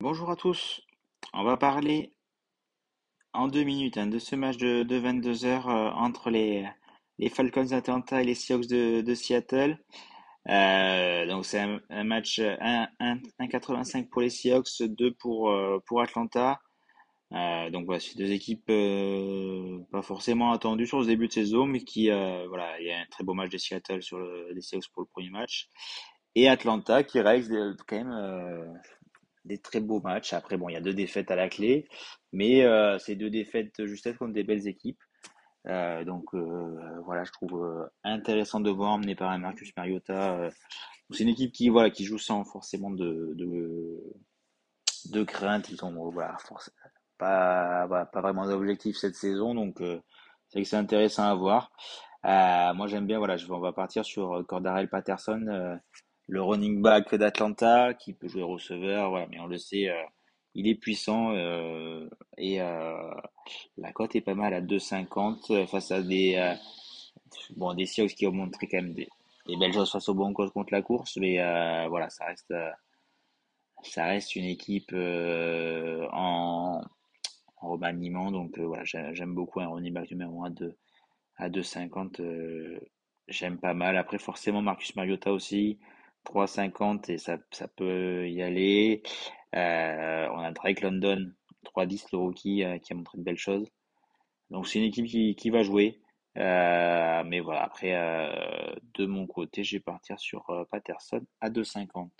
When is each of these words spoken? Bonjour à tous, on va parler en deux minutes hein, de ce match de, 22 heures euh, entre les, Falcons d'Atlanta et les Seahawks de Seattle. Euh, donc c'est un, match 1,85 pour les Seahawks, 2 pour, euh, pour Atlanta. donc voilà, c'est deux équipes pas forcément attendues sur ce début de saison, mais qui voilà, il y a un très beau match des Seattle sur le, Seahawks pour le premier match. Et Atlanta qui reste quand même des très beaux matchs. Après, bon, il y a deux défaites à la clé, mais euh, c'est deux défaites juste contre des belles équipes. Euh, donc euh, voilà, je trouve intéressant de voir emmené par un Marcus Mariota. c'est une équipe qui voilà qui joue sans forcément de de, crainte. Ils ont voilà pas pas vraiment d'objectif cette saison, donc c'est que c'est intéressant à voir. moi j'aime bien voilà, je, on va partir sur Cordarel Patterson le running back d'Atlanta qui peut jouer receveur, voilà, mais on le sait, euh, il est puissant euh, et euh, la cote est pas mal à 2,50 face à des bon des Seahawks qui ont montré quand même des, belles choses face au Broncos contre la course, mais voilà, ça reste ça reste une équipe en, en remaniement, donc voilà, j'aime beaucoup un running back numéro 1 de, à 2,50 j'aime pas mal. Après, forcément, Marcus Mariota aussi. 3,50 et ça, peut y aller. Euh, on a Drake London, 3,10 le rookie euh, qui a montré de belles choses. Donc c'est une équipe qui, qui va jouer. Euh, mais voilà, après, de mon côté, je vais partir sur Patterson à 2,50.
Bonjour 0.00 0.30
à 0.30 0.36
tous, 0.36 0.82
on 1.32 1.42
va 1.42 1.56
parler 1.56 2.12
en 3.32 3.48
deux 3.48 3.64
minutes 3.64 3.96
hein, 3.96 4.06
de 4.06 4.18
ce 4.18 4.36
match 4.36 4.56
de, 4.58 4.96
22 4.96 5.44
heures 5.46 5.68
euh, 5.68 5.90
entre 5.92 6.30
les, 6.30 6.66
Falcons 7.30 7.64
d'Atlanta 7.64 8.20
et 8.20 8.24
les 8.24 8.34
Seahawks 8.34 8.66
de 8.66 9.14
Seattle. 9.14 9.78
Euh, 10.48 11.26
donc 11.26 11.44
c'est 11.44 11.60
un, 11.60 12.04
match 12.04 12.40
1,85 12.40 14.08
pour 14.08 14.22
les 14.22 14.30
Seahawks, 14.30 14.82
2 14.82 15.14
pour, 15.14 15.50
euh, 15.50 15.78
pour 15.86 16.00
Atlanta. 16.00 16.60
donc 17.30 17.86
voilà, 17.86 18.00
c'est 18.00 18.16
deux 18.16 18.30
équipes 18.30 18.66
pas 19.90 20.02
forcément 20.02 20.52
attendues 20.52 20.86
sur 20.86 21.02
ce 21.02 21.08
début 21.08 21.28
de 21.28 21.32
saison, 21.32 21.66
mais 21.66 21.80
qui 21.80 22.08
voilà, 22.08 22.80
il 22.80 22.86
y 22.86 22.92
a 22.92 23.00
un 23.00 23.06
très 23.10 23.24
beau 23.24 23.34
match 23.34 23.50
des 23.50 23.58
Seattle 23.58 24.02
sur 24.02 24.18
le, 24.18 24.60
Seahawks 24.60 24.88
pour 24.92 25.02
le 25.02 25.08
premier 25.08 25.30
match. 25.30 25.68
Et 26.34 26.48
Atlanta 26.48 27.02
qui 27.02 27.20
reste 27.20 27.50
quand 27.86 27.96
même 27.96 28.78
des 29.46 29.58
très 29.58 29.80
beaux 29.80 30.00
matchs. 30.00 30.32
Après, 30.32 30.56
bon, 30.56 30.68
il 30.68 30.74
y 30.74 30.76
a 30.76 30.80
deux 30.80 30.94
défaites 30.94 31.30
à 31.30 31.36
la 31.36 31.48
clé, 31.48 31.88
mais 32.32 32.64
euh, 32.64 32.98
c'est 32.98 33.14
deux 33.16 33.30
défaites 33.30 33.84
juste 33.86 34.16
contre 34.16 34.32
des 34.32 34.44
belles 34.44 34.66
équipes. 34.68 35.00
Euh, 35.66 36.04
donc 36.04 36.34
euh, 36.34 37.00
voilà, 37.04 37.24
je 37.24 37.32
trouve 37.32 37.88
intéressant 38.04 38.60
de 38.60 38.70
voir 38.70 38.92
emmené 38.92 39.14
par 39.14 39.30
un 39.30 39.38
Marcus 39.38 39.72
Mariota. 39.76 40.50
c'est 41.10 41.24
une 41.24 41.30
équipe 41.30 41.52
qui 41.52 41.68
voilà 41.68 41.90
qui 41.90 42.04
joue 42.04 42.18
sans 42.18 42.44
forcément 42.44 42.90
de 42.90 43.34
de, 45.10 45.24
crainte. 45.24 45.68
Ils 45.70 45.84
ont 45.84 46.10
voilà 46.10 46.36
pas 47.18 48.06
pas 48.12 48.20
vraiment 48.20 48.46
d'objectif 48.46 48.96
cette 48.96 49.16
saison, 49.16 49.54
donc 49.54 49.82
c'est 50.48 50.62
que 50.62 50.68
c'est 50.68 50.76
intéressant 50.76 51.24
à 51.24 51.34
voir. 51.34 51.72
moi 52.22 52.86
j'aime 52.86 53.06
bien 53.06 53.18
voilà, 53.18 53.36
je, 53.36 53.50
on 53.50 53.60
va 53.60 53.72
partir 53.72 54.04
sur 54.04 54.44
Cordarel 54.46 54.88
Patterson 54.88 55.78
le 56.28 56.42
running 56.42 56.82
back 56.82 57.14
d'Atlanta 57.14 57.94
qui 57.94 58.12
peut 58.12 58.28
jouer 58.28 58.42
receveur, 58.42 59.10
voilà, 59.10 59.26
mais 59.30 59.38
on 59.40 59.46
le 59.46 59.58
sait, 59.58 59.88
euh, 59.88 60.02
il 60.56 60.66
est 60.68 60.74
puissant 60.74 61.32
euh, 61.32 62.08
et 62.38 62.60
euh, 62.60 63.10
la 63.76 63.92
cote 63.92 64.16
est 64.16 64.20
pas 64.20 64.34
mal 64.34 64.54
à 64.54 64.60
2,50 64.60 65.66
face 65.68 65.92
à 65.92 66.02
des 66.02 66.56
bon 67.56 67.74
des 67.74 67.86
Seahawks 67.86 68.14
qui 68.14 68.26
ont 68.26 68.32
montré 68.32 68.66
quand 68.66 68.78
même 68.78 68.94
des, 68.94 69.08
belles 69.60 69.72
choses 69.72 69.92
face 69.92 70.08
au 70.08 70.14
Broncos 70.14 70.50
contre 70.50 70.72
la 70.72 70.82
course, 70.82 71.16
mais 71.18 71.36
voilà, 71.88 72.10
ça 72.10 72.24
reste 72.26 72.54
ça 73.82 74.06
reste 74.06 74.34
une 74.34 74.46
équipe 74.46 74.92
en, 74.92 76.80
en 77.58 77.68
remaniement, 77.70 78.32
donc 78.32 78.58
voilà, 78.58 78.82
j'aime 78.84 79.34
beaucoup 79.34 79.60
un 79.60 79.68
running 79.68 79.92
back 79.92 80.10
numéro 80.10 80.44
1 80.44 80.50
de, 80.50 80.76
à 81.36 81.48
2,50 81.48 82.80
j'aime 83.28 83.58
pas 83.58 83.74
mal. 83.74 83.96
Après, 83.96 84.18
forcément, 84.18 84.62
Marcus 84.62 84.94
Mariota 84.96 85.32
aussi. 85.32 85.78
3,50 86.26 87.10
et 87.10 87.18
ça, 87.18 87.38
peut 87.76 88.28
y 88.28 88.42
aller. 88.42 89.02
Euh, 89.54 90.28
on 90.32 90.40
a 90.40 90.52
Drake 90.52 90.80
London, 90.82 91.32
3,10 91.64 92.06
le 92.12 92.18
rookie 92.18 92.64
euh, 92.64 92.78
qui 92.78 92.92
a 92.92 92.96
montré 92.96 93.18
de 93.18 93.22
belles 93.22 93.38
choses. 93.38 93.70
Donc 94.50 94.66
c'est 94.68 94.78
une 94.78 94.84
équipe 94.86 95.06
qui, 95.06 95.34
qui 95.36 95.50
va 95.50 95.62
jouer. 95.62 96.00
Euh, 96.36 97.22
mais 97.24 97.40
voilà, 97.40 97.62
après, 97.62 97.92
de 98.94 99.06
mon 99.06 99.26
côté, 99.26 99.64
je 99.64 99.76
vais 99.76 99.80
partir 99.80 100.18
sur 100.20 100.44
Patterson 100.70 101.24
à 101.40 101.48
2,50. 101.48 102.10